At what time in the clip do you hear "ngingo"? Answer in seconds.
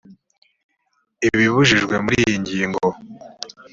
2.41-2.85